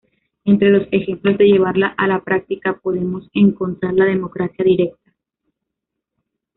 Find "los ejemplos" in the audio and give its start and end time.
0.71-1.37